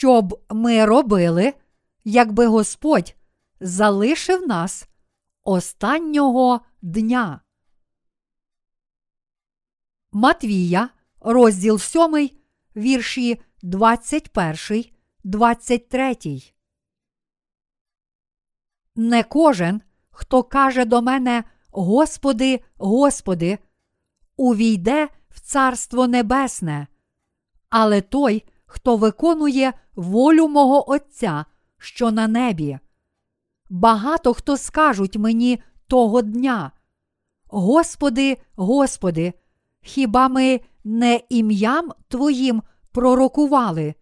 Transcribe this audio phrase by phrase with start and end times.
[0.00, 1.54] що б ми робили,
[2.04, 3.14] якби Господь
[3.60, 4.88] залишив нас
[5.44, 7.40] останнього дня.
[10.12, 10.88] Матвія,
[11.20, 12.30] розділ 7,
[12.76, 14.84] вірші 21,
[15.24, 16.16] 23.
[18.96, 23.58] Не кожен, хто каже до мене, Господи, Господи,
[24.36, 26.86] увійде в Царство Небесне,
[27.68, 31.44] але той, хто виконує волю мого Отця,
[31.78, 32.78] що на небі.
[33.70, 36.72] Багато хто скажуть мені того дня.
[37.48, 39.32] Господи, Господи,
[39.82, 43.94] хіба ми не ім'ям Твоїм пророкували?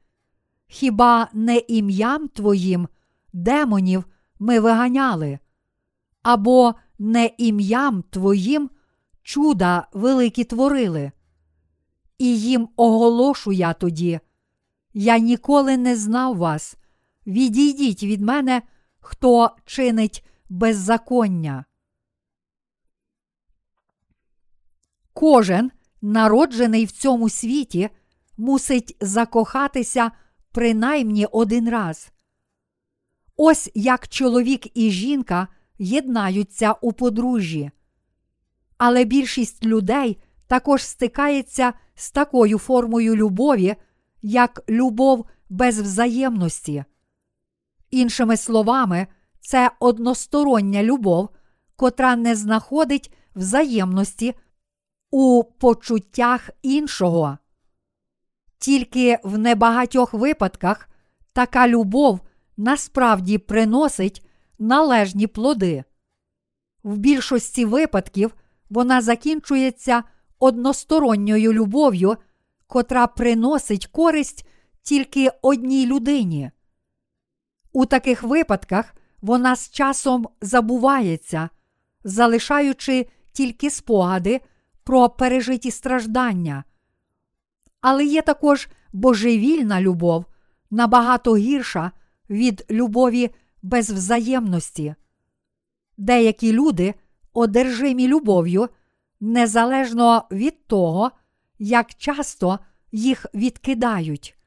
[0.66, 2.88] Хіба не ім'ям Твоїм
[3.32, 4.04] демонів
[4.38, 5.38] ми виганяли?
[6.22, 8.70] Або не ім'ям Твоїм
[9.22, 11.12] чуда великі творили?
[12.18, 14.20] І їм оголошу я тоді.
[15.00, 16.76] Я ніколи не знав вас.
[17.26, 18.62] Відійдіть від мене,
[19.00, 21.64] хто чинить беззаконня.
[25.12, 25.70] Кожен,
[26.02, 27.90] народжений в цьому світі,
[28.36, 30.10] мусить закохатися
[30.52, 32.10] принаймні один раз.
[33.36, 37.70] Ось як чоловік і жінка єднаються у подружжі.
[38.78, 43.76] Але більшість людей також стикається з такою формою любові,
[44.22, 46.84] як любов без взаємності.
[47.90, 49.06] Іншими словами,
[49.40, 51.28] це одностороння любов,
[51.76, 54.34] котра не знаходить взаємності
[55.10, 57.38] у почуттях іншого.
[58.58, 60.88] Тільки в небагатьох випадках
[61.32, 62.20] така любов
[62.56, 64.26] насправді приносить
[64.58, 65.84] належні плоди.
[66.82, 68.34] В більшості випадків
[68.70, 70.02] вона закінчується
[70.38, 72.16] односторонньою любов'ю,
[72.68, 74.46] котра приносить користь
[74.82, 76.50] тільки одній людині.
[77.72, 81.48] У таких випадках вона з часом забувається,
[82.04, 84.40] залишаючи тільки спогади
[84.84, 86.64] про пережиті страждання.
[87.80, 90.24] Але є також божевільна любов,
[90.70, 91.92] набагато гірша
[92.30, 93.30] від любові
[93.62, 94.94] без взаємності.
[95.96, 96.94] Деякі люди,
[97.32, 98.68] одержимі любов'ю,
[99.20, 101.10] незалежно від того,
[101.58, 102.58] як часто
[102.92, 104.38] їх відкидають.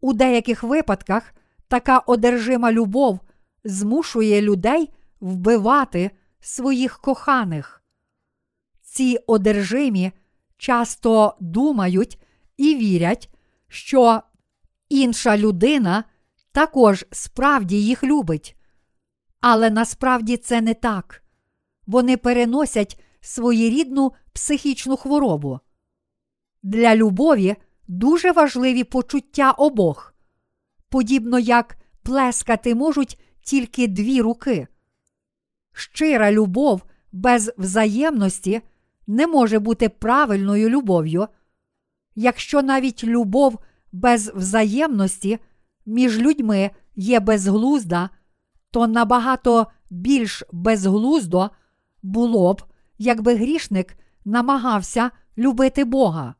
[0.00, 1.34] У деяких випадках
[1.68, 3.20] така одержима любов
[3.64, 4.90] змушує людей
[5.20, 7.82] вбивати своїх коханих.
[8.82, 10.12] Ці одержимі
[10.56, 12.22] часто думають
[12.56, 13.30] і вірять,
[13.68, 14.22] що
[14.88, 16.04] інша людина
[16.52, 18.56] також справді їх любить.
[19.40, 21.22] Але насправді це не так.
[21.86, 25.60] Вони переносять своєрідну психічну хворобу.
[26.66, 27.56] Для любові
[27.88, 30.14] дуже важливі почуття обох,
[30.88, 34.66] подібно як плескати можуть тільки дві руки.
[35.72, 36.82] Щира любов
[37.12, 38.62] без взаємності
[39.06, 41.28] не може бути правильною любов'ю,
[42.14, 43.58] якщо навіть любов
[43.92, 45.38] без взаємності
[45.86, 48.10] між людьми є безглузда,
[48.70, 51.50] то набагато більш безглуздо
[52.02, 52.62] було б,
[52.98, 56.34] якби грішник намагався любити Бога.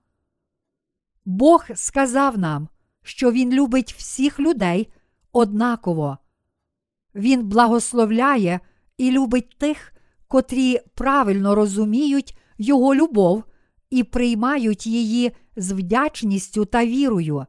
[1.26, 2.69] Бог сказав нам,
[3.03, 4.92] що Він любить всіх людей
[5.32, 6.19] однаково.
[7.14, 8.60] Він благословляє
[8.98, 9.92] і любить тих,
[10.28, 13.44] котрі правильно розуміють Його любов
[13.91, 17.47] і приймають її з вдячністю та вірою.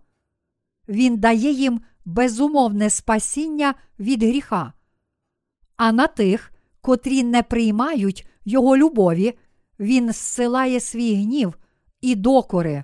[0.88, 4.74] Він дає їм безумовне спасіння від гріха.
[5.76, 6.52] А на тих,
[6.82, 9.34] котрі не приймають Його любові,
[9.80, 11.58] Він зсилає свій гнів
[12.02, 12.84] і докори.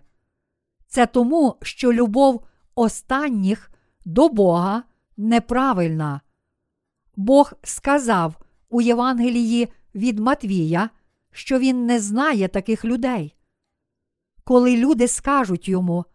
[0.93, 2.43] Це тому, що любов
[2.75, 3.71] останніх
[4.05, 4.83] до Бога
[5.17, 6.21] неправильна.
[7.15, 8.35] Бог сказав
[8.69, 10.89] у Євангелії від Матвія,
[11.31, 13.35] що Він не знає таких людей.
[14.43, 16.05] Коли люди скажуть йому,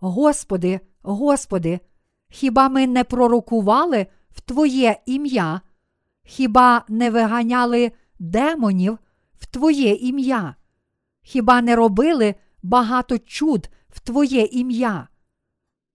[0.00, 1.80] Господи, Господи,
[2.30, 5.60] хіба ми не пророкували в Твоє ім'я?
[6.22, 8.98] Хіба не виганяли демонів
[9.38, 10.54] в Твоє ім'я?
[11.22, 15.08] Хіба не робили багато чуд в Твоє ім'я?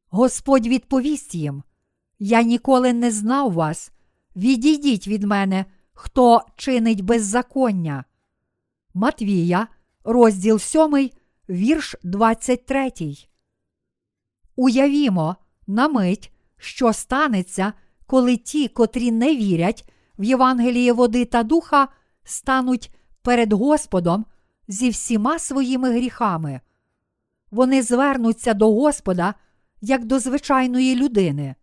[0.10, 1.64] Господь відповість їм:
[2.20, 3.92] Я ніколи не знав вас.
[4.36, 8.06] Відійдіть від мене, хто чинить беззаконня.
[8.94, 9.68] Матвія,
[10.04, 11.10] розділ 7,
[11.50, 12.92] вірш 23.
[14.56, 15.36] Уявімо
[15.68, 17.74] на мить, що станеться,
[18.06, 21.88] коли ті, котрі не вірять в Євангеліє води та духа,
[22.24, 22.92] стануть
[23.22, 24.26] перед Господом
[24.68, 26.62] зі всіма своїми гріхами.
[27.52, 29.34] Вони звернуться до Господа
[29.82, 31.56] як до звичайної людини.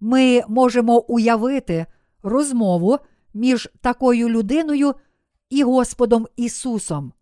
[0.00, 1.86] Ми можемо уявити
[2.22, 2.98] розмову
[3.34, 4.94] між такою людиною
[5.50, 7.12] і Господом Ісусом.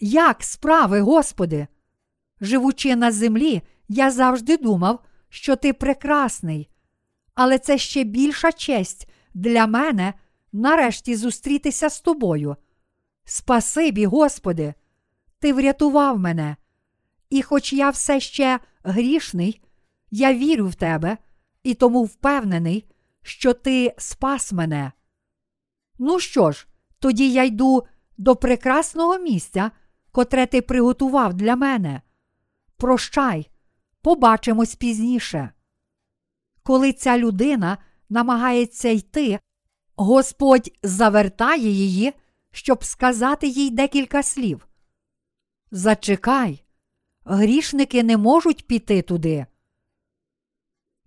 [0.00, 1.66] Як справи, Господи?
[2.40, 6.70] Живучи на землі, я завжди думав, що ти прекрасний,
[7.34, 10.14] але це ще більша честь для мене
[10.52, 12.56] нарешті зустрітися з тобою.
[13.24, 14.74] Спасибі, Господи,
[15.44, 16.56] Ти врятував мене.
[17.30, 19.62] І хоч я все ще грішний,
[20.10, 21.18] я вірю в тебе
[21.62, 22.90] і тому впевнений,
[23.22, 24.92] що ти спас мене.
[25.98, 26.66] Ну що ж,
[26.98, 27.84] тоді я йду
[28.18, 29.70] до прекрасного місця,
[30.12, 32.02] котре ти приготував для мене.
[32.76, 33.50] Прощай,
[34.02, 35.50] побачимось пізніше.
[36.62, 39.38] Коли ця людина намагається йти,
[39.96, 42.12] Господь завертає її,
[42.50, 44.68] щоб сказати їй декілька слів.
[45.76, 46.64] Зачекай,
[47.24, 49.46] грішники не можуть піти туди.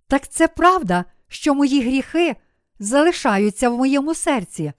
[0.07, 2.35] Так це правда, що мої гріхи
[2.79, 4.73] залишаються в моєму серці,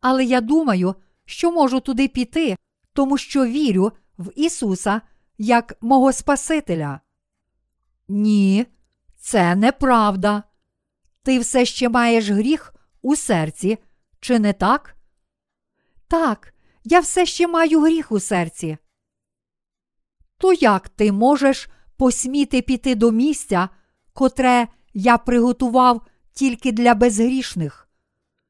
[0.00, 0.94] але я думаю,
[1.24, 2.56] що можу туди піти,
[2.92, 5.00] тому що вірю в Ісуса
[5.38, 7.00] як мого Спасителя.
[8.08, 8.66] Ні,
[9.18, 10.42] це неправда.
[11.22, 13.78] Ти все ще маєш гріх у серці,
[14.20, 14.96] чи не так?
[16.08, 16.54] Так,
[16.84, 18.78] я все ще маю гріх у серці.
[20.38, 23.68] То як ти можеш посміти піти до місця,
[24.12, 27.88] котре я приготував тільки для безгрішних?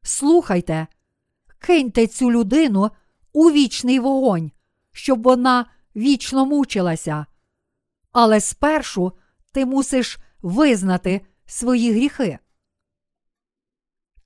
[0.03, 0.87] Слухайте,
[1.59, 2.91] киньте цю людину
[3.33, 4.51] у вічний вогонь,
[4.93, 5.67] щоб вона
[5.97, 7.27] вічно мучилася.
[8.13, 9.13] Але спершу
[9.53, 12.39] ти мусиш визнати свої гріхи.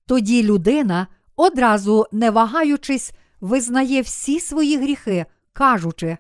[0.06, 6.18] Тоді людина, одразу не вагаючись, визнає всі свої гріхи, кажучи,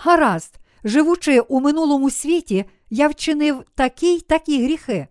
[0.00, 5.08] Гаразд, живучи у минулому світі, я вчинив такі й такі гріхи.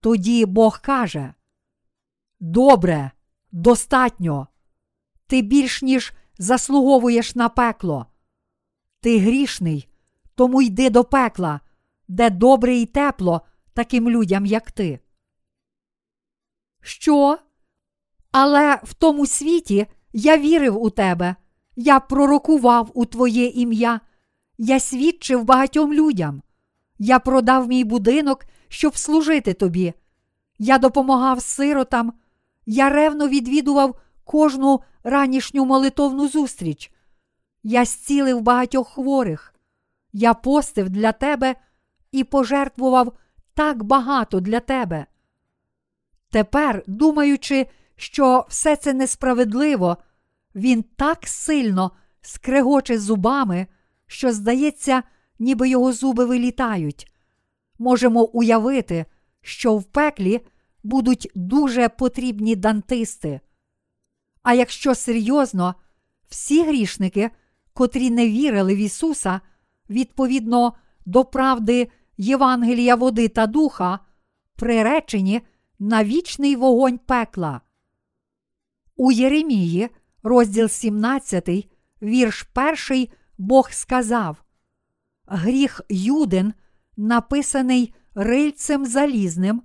[0.00, 1.34] Тоді Бог каже:
[2.40, 3.10] Добре,
[3.52, 4.46] достатньо.
[5.26, 8.06] Ти більш ніж заслуговуєш на пекло.
[9.00, 9.88] Ти грішний,
[10.34, 11.60] тому йди до пекла,
[12.08, 13.42] де добре і тепло
[13.72, 15.00] таким людям, як ти.
[16.80, 17.38] Що?
[18.32, 21.36] Але в тому світі я вірив у тебе,
[21.80, 24.00] я пророкував у Твоє ім'я,
[24.58, 26.42] я свідчив багатьом людям.
[26.98, 29.92] Я продав мій будинок, щоб служити тобі.
[30.58, 32.12] Я допомагав сиротам,
[32.66, 36.92] я ревно відвідував кожну ранішню молитовну зустріч.
[37.62, 39.54] Я зцілив багатьох хворих.
[40.12, 41.54] Я постив для тебе
[42.12, 43.12] і пожертвував
[43.54, 45.06] так багато для тебе.
[46.30, 47.66] Тепер, думаючи,
[47.96, 49.96] що все це несправедливо,
[50.54, 53.66] він так сильно скрегоче зубами,
[54.06, 55.02] що, здається,
[55.38, 57.12] ніби його зуби вилітають.
[57.78, 59.06] Можемо уявити,
[59.42, 60.40] що в пеклі
[60.82, 63.40] будуть дуже потрібні дантисти.
[64.42, 65.74] А якщо серйозно,
[66.28, 67.30] всі грішники,
[67.72, 69.40] котрі не вірили в Ісуса,
[69.90, 70.72] відповідно
[71.06, 73.98] до правди Євангелія води та духа,
[74.56, 75.40] приречені
[75.78, 77.60] на вічний вогонь пекла.
[78.96, 79.88] У Єремії,
[80.22, 81.48] розділ 17,
[82.02, 82.46] вірш
[82.90, 83.08] 1,
[83.38, 84.44] Бог сказав:
[85.26, 86.54] Гріх Юдин,
[86.96, 89.62] написаний рильцем залізним,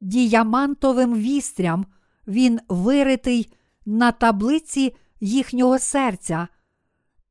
[0.00, 1.86] діямантовим вістрям,
[2.26, 3.52] він виритий
[3.86, 6.48] на таблиці їхнього серця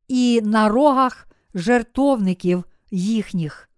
[0.07, 3.69] і на рогах жертовників їхніх.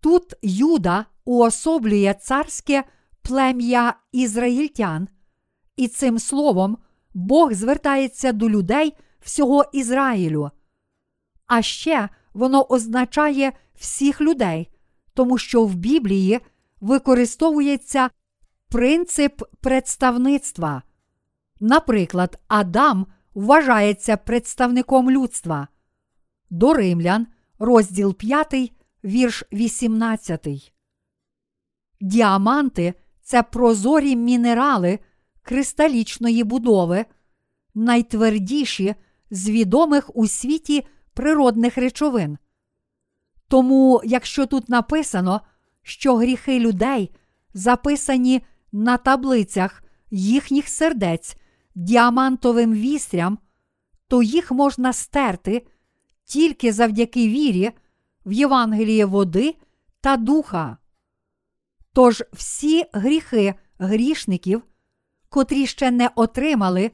[0.00, 2.84] Тут Юда уособлює царське
[3.22, 5.08] плем'я ізраїльтян,
[5.76, 6.78] і цим словом
[7.14, 10.50] Бог звертається до людей всього Ізраїлю.
[11.46, 14.70] А ще воно означає всіх людей,
[15.14, 16.40] тому що в Біблії
[16.80, 18.10] використовується
[18.68, 20.82] принцип представництва.
[21.60, 25.68] Наприклад, Адам вважається представником людства.
[26.50, 27.26] До Римлян,
[27.58, 28.72] розділ 5,
[29.04, 30.72] вірш 18.
[32.00, 34.98] Діаманти це прозорі мінерали
[35.48, 37.04] кристалічної будови,
[37.74, 38.94] найтвердіші
[39.30, 42.38] з відомих у світі природних речовин.
[43.48, 45.40] Тому, якщо тут написано,
[45.82, 47.10] що гріхи людей
[47.54, 51.36] записані на таблицях їхніх сердець
[51.74, 53.38] діамантовим вістрям,
[54.08, 55.66] то їх можна стерти
[56.24, 57.70] тільки завдяки вірі
[58.26, 59.54] в Євангеліє води
[60.00, 60.76] та духа.
[61.92, 64.62] Тож всі гріхи грішників,
[65.28, 66.90] котрі ще не отримали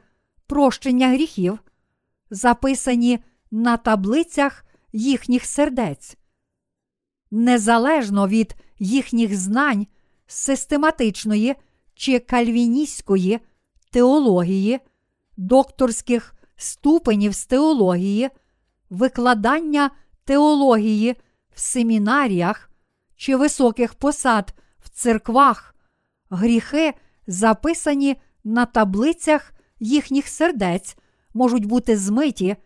[0.47, 1.59] прощення гріхів,
[2.31, 3.19] записані
[3.51, 6.17] на таблицях їхніх сердець.
[7.31, 9.87] Незалежно від їхніх знань
[10.27, 11.55] систематичної
[11.95, 13.41] чи кальвіністської
[13.91, 14.81] теології,
[15.37, 18.31] докторських ступенів з теології,
[18.91, 19.91] викладання
[20.25, 21.17] теології
[21.55, 22.71] в семінаріях
[23.17, 25.75] чи високих посад в церквах,
[26.31, 26.95] гріхи,
[27.27, 30.97] записані на таблицях їхніх сердець,
[31.35, 32.57] можуть бути змиті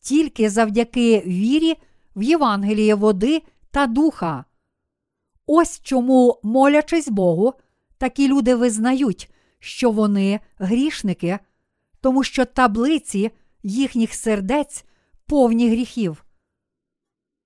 [0.00, 1.76] тільки завдяки вірі
[2.16, 4.44] в Євангеліє води та духа.
[5.46, 7.54] Ось чому, молячись Богу,
[7.98, 11.38] такі люди визнають, що вони грішники,
[12.00, 13.30] тому що таблиці
[13.62, 14.84] їхніх сердець
[15.26, 16.24] повні гріхів.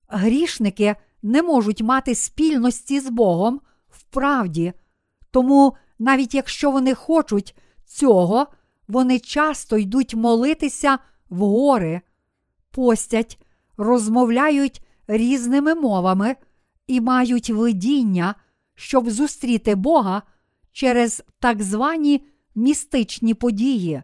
[0.08, 4.72] Грішники не можуть мати спільності з Богом в правді,
[5.30, 7.56] тому навіть якщо вони хочуть
[7.87, 8.47] цього,
[8.88, 10.99] вони часто йдуть молитися
[11.30, 12.00] в гори,
[12.71, 13.38] постять,
[13.76, 16.37] розмовляють різними мовами
[16.87, 18.35] і мають видіння,
[18.75, 20.23] щоб зустріти Бога
[20.73, 24.02] через так звані містичні події.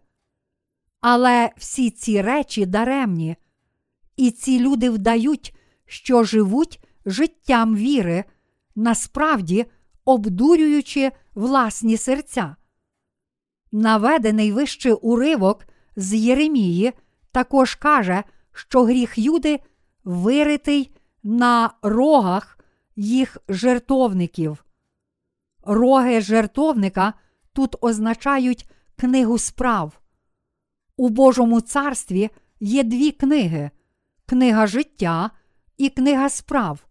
[1.01, 3.37] Але всі ці речі даремні,
[4.17, 8.25] і ці люди вдають, що живуть життям віри,
[8.77, 9.67] насправді
[10.05, 12.57] обдурюючи власні серця.
[13.73, 15.67] Наведений вище уривок
[15.97, 16.93] з Єремії
[17.33, 19.61] також каже, що гріх Юди
[20.05, 22.59] виритий на рогах
[22.97, 24.65] їх жертовників.
[25.63, 27.15] Роги жертовника
[27.53, 30.01] тут означають книгу справ.
[30.97, 32.31] У Божому царстві
[32.61, 33.71] є дві книги:
[34.27, 35.31] книга життя
[35.77, 36.87] і книга справ,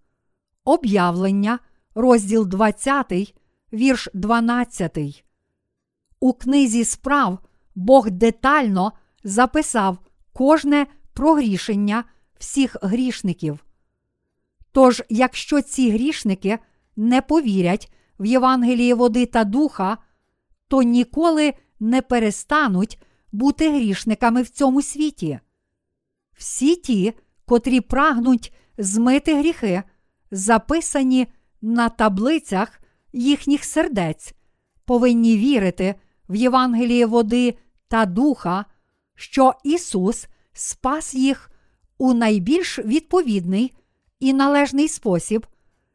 [0.63, 1.59] об'явлення,
[1.95, 3.33] розділ 20,
[3.73, 5.23] вірш 12.
[6.19, 7.39] У книзі справ
[7.75, 8.91] Бог детально
[9.23, 9.97] записав
[10.33, 12.03] кожне прогрішення
[12.39, 13.65] всіх грішників.
[14.71, 16.59] Тож, якщо ці грішники
[16.95, 19.97] не повірять в Євангеліє води та духа,
[20.67, 22.99] то ніколи не перестануть
[23.31, 25.39] бути грішниками в цьому світі.
[26.37, 27.13] Всі ті,
[27.45, 29.83] котрі прагнуть змити гріхи,
[30.31, 31.27] записані
[31.61, 32.79] на таблицях
[33.17, 34.33] їхніх сердець,
[34.85, 35.95] повинні вірити
[36.29, 37.57] в Євангеліє води
[37.87, 38.65] та духа,
[39.15, 41.51] що Ісус спас їх
[41.97, 43.73] у найбільш відповідний
[44.19, 45.47] і належний спосіб,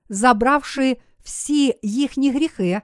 [0.08, 2.80] забравши всі їхні гріхи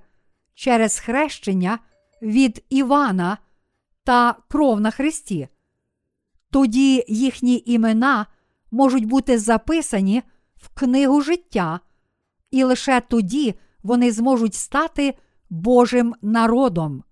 [0.55, 1.79] через хрещення
[2.23, 3.39] від Івана
[4.05, 5.49] та кров на Христі.
[6.51, 8.27] Тоді їхні імена
[8.71, 10.23] можуть бути записані
[10.57, 11.81] в книгу життя,
[12.51, 15.15] і лише тоді вони зможуть стати
[15.51, 17.05] Божим народом.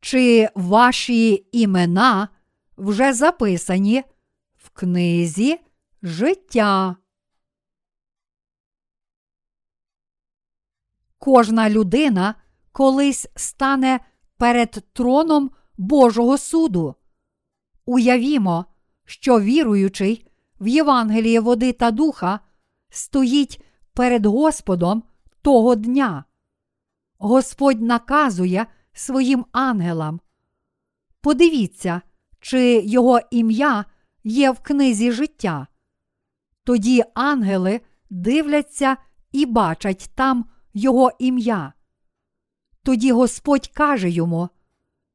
[0.00, 2.28] Чи ваші імена
[2.76, 4.04] вже записані
[4.56, 5.60] в книзі
[6.02, 6.96] життя?
[11.18, 12.34] Кожна людина
[12.72, 14.00] колись стане
[14.36, 16.94] перед троном Божого суду.
[17.84, 18.64] Уявімо,
[19.04, 20.26] що віруючий
[20.64, 22.40] в Євангеліє води та духа
[22.90, 25.02] стоїть перед Господом
[25.42, 26.24] того дня.
[27.18, 30.20] Господь наказує своїм ангелам.
[31.20, 32.02] Подивіться,
[32.40, 33.84] чи його ім'я
[34.24, 35.66] є в книзі життя.
[36.64, 37.80] Тоді ангели
[38.10, 38.96] дивляться
[39.32, 40.44] і бачать там
[40.74, 41.72] його ім'я.
[42.82, 44.48] Тоді Господь каже йому: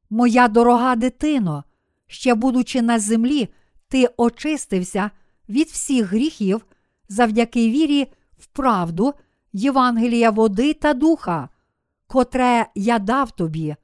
[0.09, 1.63] Моя дорога дитино,
[2.07, 3.49] ще будучи на землі,
[3.87, 5.11] ти очистився
[5.49, 6.65] від всіх гріхів
[7.09, 9.13] завдяки вірі в правду
[9.53, 11.49] Євангелія води та духа,
[12.07, 13.75] котре я дав тобі.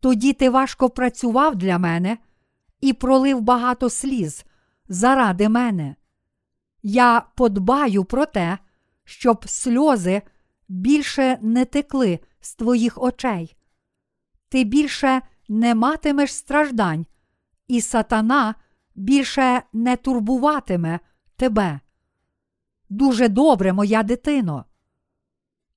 [0.00, 2.18] Тоді ти важко працював для мене
[2.80, 4.44] і пролив багато сліз
[4.88, 5.96] заради мене.
[6.82, 8.58] Я подбаю про те,
[9.04, 10.22] щоб сльози
[10.68, 13.56] більше не текли з твоїх очей.
[14.48, 17.06] Ти більше не матимеш страждань,
[17.68, 18.54] і сатана
[18.94, 21.00] більше не турбуватиме
[21.36, 21.80] тебе.
[22.88, 24.64] Дуже добре, моя дитино.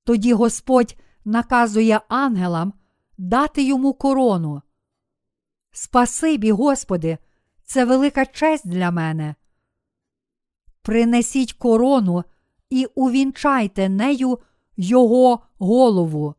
[0.04, 2.74] Тоді Господь наказує ангелам
[3.18, 4.62] дати йому корону.
[5.72, 7.18] Спасибі, Господи,
[7.64, 9.36] це велика честь для мене.
[10.82, 12.24] Принесіть корону
[12.70, 14.40] і увінчайте нею
[14.78, 16.36] Його голову.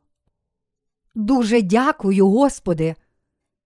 [1.14, 2.94] Дуже дякую, Господи.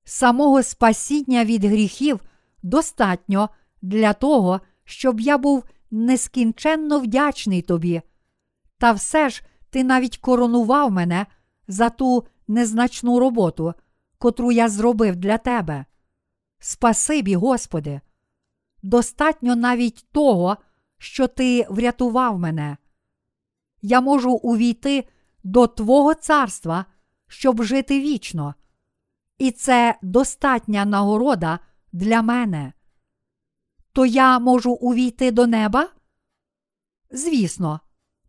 [0.04, 2.20] Самого спасіння від гріхів
[2.62, 3.50] достатньо
[3.82, 8.02] для того, щоб я був нескінченно вдячний тобі.
[8.78, 11.26] Та все ж ти навіть коронував мене
[11.68, 13.74] за ту незначну роботу,
[14.18, 15.84] котру я зробив для тебе.
[16.58, 18.00] Спасибі, Господи.
[18.82, 20.56] Достатньо навіть того,
[20.98, 22.76] що Ти врятував мене.
[23.82, 25.08] Я можу увійти
[25.44, 26.84] до Твого царства,
[27.28, 28.54] щоб жити вічно.
[29.38, 31.58] І це достатня нагорода
[31.92, 32.72] для мене.
[33.92, 35.88] То я можу увійти до неба?
[37.10, 37.80] Звісно,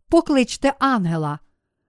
[0.08, 1.38] покличте ангела,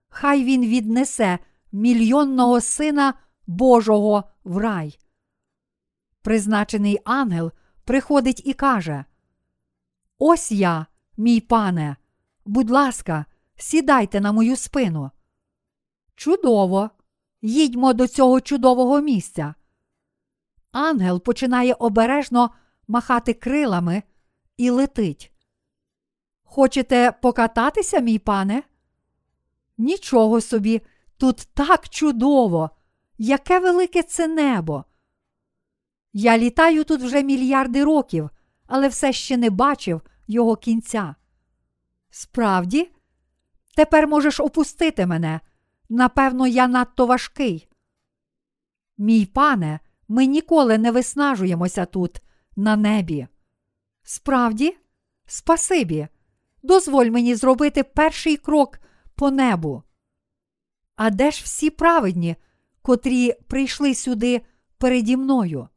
[0.09, 1.39] хай він віднесе
[1.71, 3.13] мільйонного сина
[3.47, 4.99] Божого в рай.
[6.21, 7.51] Призначений ангел
[7.83, 9.05] приходить і каже:
[10.17, 10.85] Ось я,
[11.17, 11.95] мій пане,
[12.45, 13.25] будь ласка,
[13.55, 15.11] сідайте на мою спину.
[16.15, 16.89] Чудово!
[17.41, 19.55] Їдьмо до цього чудового місця.
[20.73, 22.49] Ангел починає обережно
[22.87, 24.03] махати крилами
[24.57, 25.31] і летить.
[26.43, 28.63] Хочете покататися, мій пане?
[29.77, 30.81] Нічого собі,
[31.17, 32.69] тут так чудово,
[33.17, 34.85] яке велике це небо.
[36.13, 38.29] Я літаю тут вже мільярди років,
[38.67, 41.15] але все ще не бачив його кінця.
[42.09, 42.91] Справді,
[43.75, 45.39] тепер можеш опустити мене.
[45.89, 47.67] Напевно, я надто важкий.
[48.97, 49.79] Мій пане,
[50.13, 52.21] ми ніколи не виснажуємося тут,
[52.55, 53.27] на небі.
[54.03, 54.77] Справді,
[55.25, 56.07] спасибі,
[56.63, 58.79] дозволь мені зробити перший крок
[59.15, 59.83] по небу.
[60.95, 62.35] А де ж всі праведні,
[62.81, 64.41] котрі прийшли сюди
[64.77, 65.67] переді мною?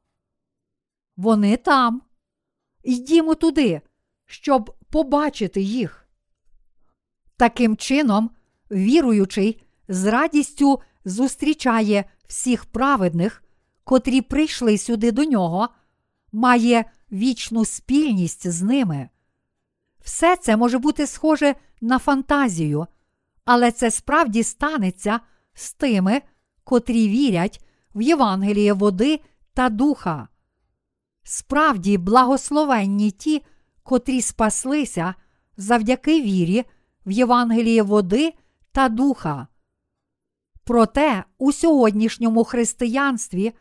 [1.17, 2.03] Вони там.
[2.83, 3.81] Йдімо туди,
[4.27, 6.09] щоб побачити їх.
[7.37, 8.31] Таким чином,
[8.71, 13.43] віруючий з радістю зустрічає всіх праведних,
[13.87, 15.69] котрі прийшли сюди до нього,
[16.33, 19.09] має вічну спільність з ними.
[20.01, 22.87] Все це може бути схоже на фантазію,
[23.45, 25.21] але це справді станеться
[25.55, 26.23] з тими,
[26.65, 29.21] котрі вірять в Євангеліє води
[29.55, 30.29] та духа.
[31.23, 33.43] Справді благословенні ті,
[33.83, 35.15] котрі спаслися
[35.57, 36.65] завдяки вірі
[37.07, 38.35] в Євангеліє води
[38.73, 39.47] та духа.
[40.65, 43.55] Проте у сьогоднішньому християнстві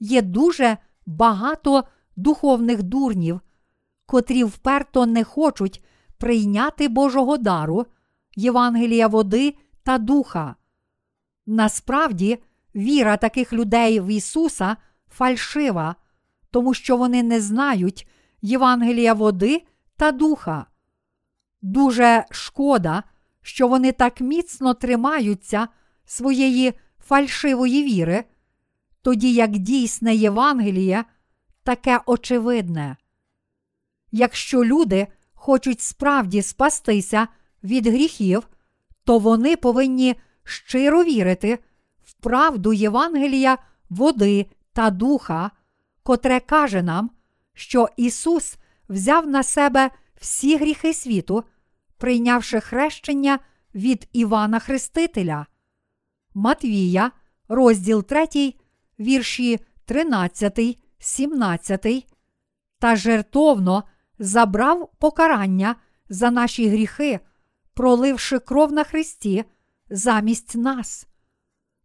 [0.00, 1.84] є дуже багато
[2.16, 3.40] духовних дурнів,
[4.06, 5.84] котрі вперто не хочуть
[6.18, 7.86] прийняти Божого дару,
[8.36, 10.54] Євангелія води та духа.
[11.46, 12.38] Насправді,
[12.74, 14.76] віра таких людей в Ісуса
[15.08, 15.94] фальшива,
[16.50, 18.08] тому що вони не знають
[18.42, 19.62] Євангелія води
[19.96, 20.66] та духа.
[21.62, 23.02] Дуже шкода,
[23.42, 25.68] що вони так міцно тримаються
[26.04, 28.24] своєї фальшивої віри,
[29.06, 31.04] тоді як дійсне Євангеліє
[31.62, 32.96] таке очевидне.
[34.12, 37.28] Якщо люди хочуть справді спастися
[37.64, 38.48] від гріхів,
[39.04, 40.14] то вони повинні
[40.44, 41.58] щиро вірити
[42.04, 43.58] в правду Євангелія,
[43.90, 45.50] води та духа,
[46.02, 47.10] котре каже нам,
[47.54, 48.56] що Ісус
[48.88, 49.90] взяв на себе
[50.20, 51.44] всі гріхи світу,
[51.98, 53.38] прийнявши хрещення
[53.74, 55.46] від Івана Хрестителя.
[56.34, 57.10] Матвія,
[57.48, 58.54] розділ 3,
[59.00, 62.06] вірші 13, 17,
[62.78, 63.84] та жертовно
[64.18, 65.76] забрав покарання
[66.08, 67.20] за наші гріхи,
[67.74, 69.44] проливши кров на Христі
[69.90, 71.08] замість нас.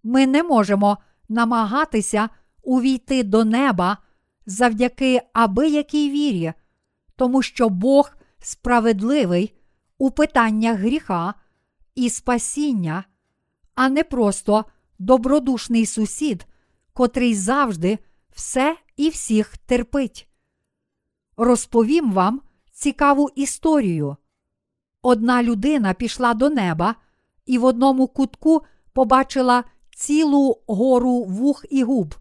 [0.03, 0.97] Ми не можемо
[1.29, 2.29] намагатися
[2.61, 3.97] увійти до неба
[4.45, 6.53] завдяки абиякій вірі,
[7.15, 9.55] тому що Бог справедливий
[9.97, 11.33] у питаннях гріха
[11.95, 13.03] і спасіння,
[13.75, 14.65] а не просто
[14.99, 16.45] добродушний сусід,
[16.93, 17.99] котрий завжди
[18.31, 20.27] все і всіх терпить.
[21.37, 24.17] Розповім вам цікаву історію.
[25.01, 26.95] Одна людина пішла до неба
[27.45, 28.61] і в одному кутку
[28.93, 29.63] побачила
[29.95, 32.15] цілу гору вух і губ.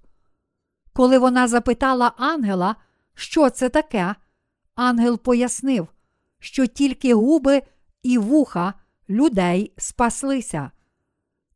[0.93, 2.77] Коли вона запитала ангела,
[3.15, 4.15] що це таке,
[4.75, 5.89] ангел пояснив,
[6.39, 7.63] що тільки губи
[8.03, 8.75] і вуха
[9.09, 10.71] людей спаслися.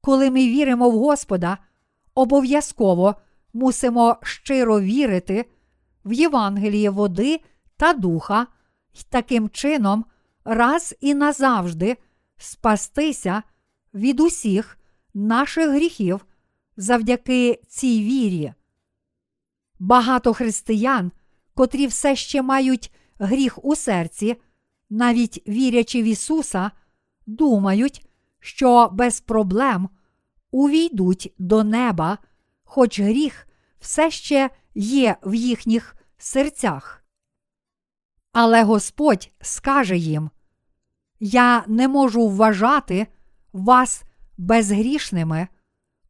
[0.00, 1.58] Коли ми віримо в Господа,
[2.14, 3.14] обов'язково
[3.52, 5.44] мусимо щиро вірити
[6.04, 7.40] в Євангеліє води
[7.76, 8.46] та духа
[8.92, 10.04] і таким чином
[10.44, 11.96] раз і назавжди
[12.36, 13.42] спастися
[13.94, 14.78] від усіх
[15.14, 16.26] наших гріхів
[16.76, 18.52] завдяки цій вірі.
[19.78, 21.12] Багато християн,
[21.54, 24.36] котрі все ще мають гріх у серці,
[24.90, 26.70] навіть вірячи в Ісуса,
[27.26, 28.06] думають,
[28.40, 29.88] що без проблем
[30.54, 32.18] увійдуть до неба,
[32.64, 37.04] хоч гріх все ще є в їхніх серцях.
[38.32, 40.30] Але Господь скаже їм:
[41.20, 43.06] Я не можу вважати
[43.52, 44.02] вас
[44.38, 45.48] безгрішними,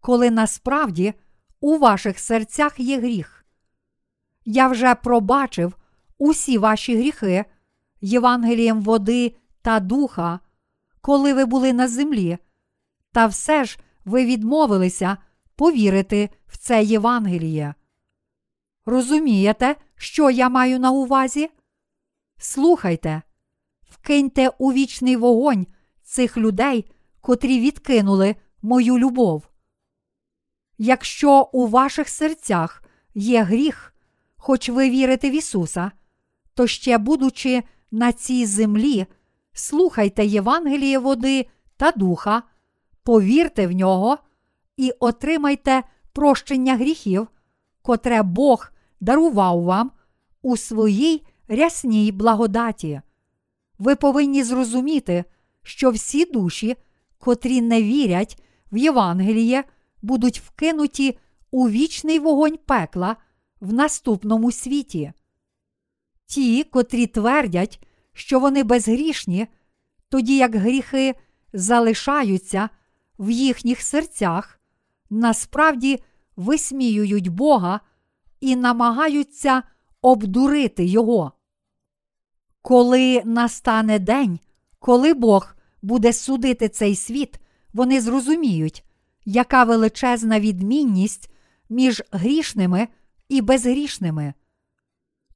[0.00, 1.14] коли насправді
[1.61, 3.44] у ваших серцях є гріх.
[4.44, 5.76] Я вже пробачив
[6.18, 7.44] усі ваші гріхи
[8.00, 10.40] Євангелієм води та духа,
[11.00, 12.38] коли ви були на землі,
[13.12, 15.17] та все ж ви відмовилися
[15.57, 17.75] повірити в це Євангеліє.
[18.87, 21.51] Розумієте, що я маю на увазі?
[22.38, 23.23] Слухайте,
[23.90, 25.67] вкиньте у вічний вогонь
[26.03, 26.90] цих людей,
[27.21, 29.49] котрі відкинули мою любов.
[30.79, 32.83] Якщо у ваших серцях
[33.14, 33.95] є гріх,
[34.37, 35.90] хоч ви вірите в Ісуса,
[36.55, 39.07] то ще, будучи на цій землі,
[39.53, 42.43] слухайте Євангеліє води та духа,
[43.05, 44.19] повірте в нього
[44.77, 47.29] і отримайте прощення гріхів,
[47.83, 49.90] котре Бог дарував вам
[50.43, 53.01] у своїй рясній благодаті.
[53.79, 55.25] Ви повинні зрозуміти,
[55.62, 56.77] що всі душі,
[57.19, 59.64] котрі не вірять в Євангеліє,
[60.03, 61.19] будуть вкинуті
[61.51, 63.17] у вічний вогонь пекла
[63.61, 65.12] в наступному світі.
[66.27, 69.47] Ті, котрі твердять, що вони безгрішні,
[70.09, 71.14] тоді як гріхи
[71.53, 72.69] залишаються
[73.18, 74.61] в їхніх серцях,
[75.11, 76.03] насправді
[76.37, 77.81] висміюють Бога
[78.40, 79.62] і намагаються
[80.03, 81.33] обдурити Його.
[82.62, 84.38] Коли настане день,
[84.79, 87.40] коли Бог буде судити цей світ,
[87.72, 88.85] вони зрозуміють,
[89.24, 91.31] яка величезна відмінність
[91.68, 92.88] між грішними
[93.29, 94.35] і безгрішними.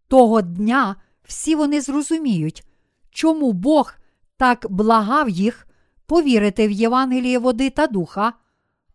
[0.09, 2.65] Того дня всі вони зрозуміють,
[3.11, 3.95] чому Бог
[4.37, 5.68] так благав їх
[6.09, 8.33] повірити в Євангеліє води та духа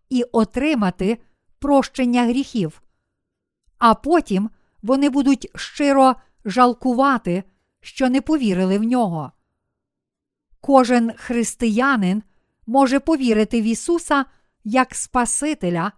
[0.09, 1.17] і отримати
[1.59, 2.81] прощення гріхів.
[3.77, 4.49] А потім
[4.81, 7.43] вони будуть щиро жалкувати,
[7.81, 9.31] що не повірили в нього.
[10.61, 12.23] Кожен християнин
[12.67, 14.25] може повірити в Ісуса
[14.63, 15.91] як Спасителя,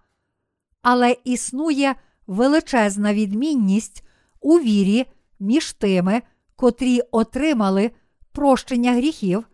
[0.81, 1.95] але існує
[2.27, 4.03] величезна відмінність
[4.41, 5.05] у вірі
[5.39, 6.21] між тими,
[6.55, 7.91] котрі отримали
[8.31, 9.47] прощення гріхів,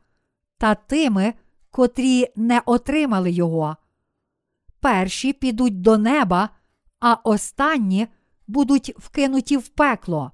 [0.58, 1.34] та тими,
[1.72, 3.78] котрі не отримали його.
[4.80, 6.50] Перші підуть до неба,
[7.00, 8.08] а останні
[8.48, 10.32] будуть вкинуті в пекло.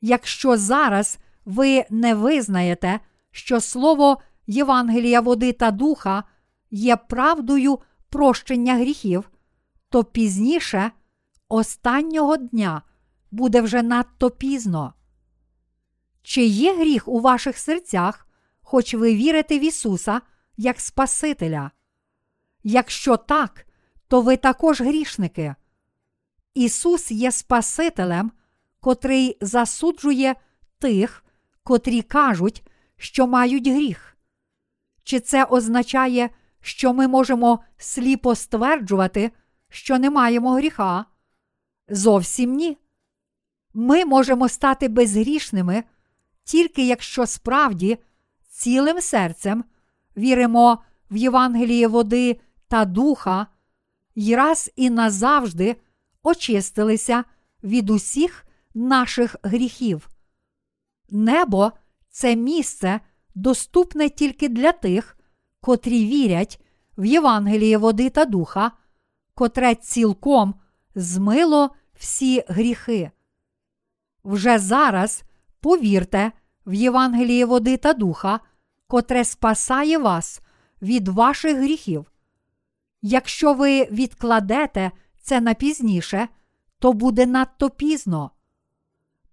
[0.00, 3.00] Якщо зараз ви не визнаєте,
[3.30, 6.24] що слово Євангелія води та духа
[6.70, 7.78] є правдою
[8.08, 9.30] прощення гріхів,
[9.88, 10.90] то пізніше,
[11.48, 12.82] останнього дня,
[13.30, 14.94] буде вже надто пізно.
[16.22, 18.28] Чи є гріх у ваших серцях,
[18.62, 20.20] хоч ви вірите в Ісуса
[20.62, 21.70] як Спасителя?
[22.62, 23.66] Якщо так,
[24.08, 25.54] то ви також грішники.
[26.54, 28.32] Ісус є Спасителем,
[28.80, 30.34] котрий засуджує
[30.78, 31.24] тих,
[31.62, 32.62] котрі кажуть,
[32.96, 34.16] що мають гріх.
[35.04, 39.30] Чи це означає, що ми можемо сліпо стверджувати,
[39.68, 41.04] що не маємо гріха?
[41.88, 42.78] Зовсім ні.
[43.74, 45.84] Ми можемо стати безгрішними,
[46.44, 47.98] тільки якщо справді
[48.48, 49.64] цілим серцем
[50.16, 50.78] віримо
[51.10, 53.46] в Євангеліє води та духа
[54.14, 55.76] і раз і назавжди
[56.22, 57.24] очистилися
[57.64, 60.08] від усіх наших гріхів.
[61.10, 61.72] Небо
[62.10, 63.00] це місце
[63.34, 65.18] доступне тільки для тих,
[65.60, 66.60] котрі вірять
[66.98, 68.72] в Євангеліє води та духа,
[69.34, 70.54] котре цілком
[70.94, 73.10] змило всі гріхи.
[74.24, 75.22] Вже зараз
[75.60, 76.32] повірте
[76.66, 78.40] в Євангеліє води та духа,
[78.92, 80.40] котре спасає вас
[80.82, 82.12] від ваших гріхів.
[83.02, 86.28] Якщо ви відкладете це на пізніше,
[86.78, 88.30] то буде надто пізно.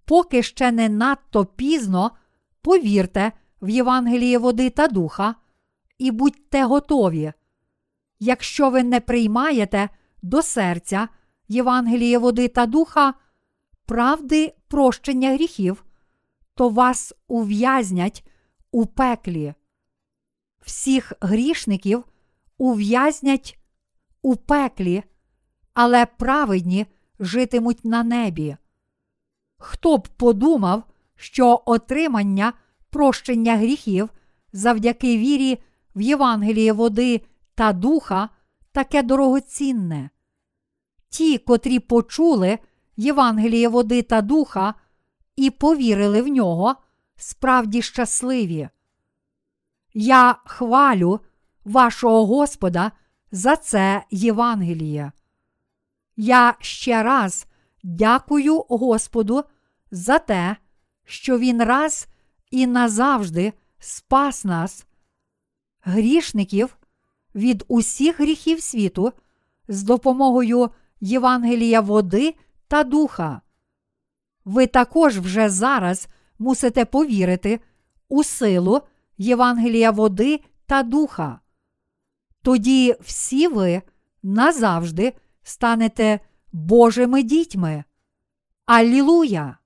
[0.05, 2.11] Поки ще не надто пізно,
[2.61, 5.35] повірте в Євангеліє води та духа
[5.97, 7.33] і будьте готові.
[8.19, 9.89] Якщо ви не приймаєте
[10.21, 11.07] до серця
[11.47, 13.13] Євангеліє води та духа,
[13.85, 15.85] правди прощення гріхів,
[16.55, 18.25] то вас ув'язнять
[18.71, 19.53] у пеклі.
[20.61, 22.03] Всіх грішників
[22.57, 23.59] ув'язнять
[24.21, 25.03] у пеклі,
[25.73, 26.85] але праведні
[27.19, 28.57] житимуть на небі.
[29.57, 30.83] Хто б подумав,
[31.15, 32.53] що отримання
[32.89, 34.09] прощення гріхів
[34.53, 35.63] завдяки вірі
[35.95, 37.21] в Євангеліє води
[37.55, 38.29] та духа
[38.71, 40.09] таке дорогоцінне?
[41.09, 42.59] Ті, котрі почули
[42.97, 44.73] Євангеліє води та духа
[45.35, 46.75] і повірили в нього,
[47.19, 48.69] справді щасливі.
[49.93, 51.19] Я хвалю
[51.65, 52.91] вашого Господа
[53.31, 55.11] за це Євангеліє.
[56.15, 57.47] Я ще раз
[57.83, 59.43] дякую Господу
[59.91, 60.55] за те,
[61.05, 62.07] що Він раз
[62.51, 64.85] і назавжди спас нас,
[65.81, 66.77] грішників
[67.35, 69.13] від усіх гріхів світу
[69.67, 70.69] з допомогою
[71.01, 72.35] Євангелія води
[72.67, 73.41] та духа.
[74.45, 76.07] ви також вже зараз
[76.39, 77.59] мусите повірити
[78.09, 78.81] у силу
[79.17, 81.39] Євангелія води та духа.
[82.41, 83.81] Тоді всі ви
[84.23, 86.19] назавжди станете
[86.51, 87.83] Божими дітьми.
[88.65, 89.57] Аллілуя!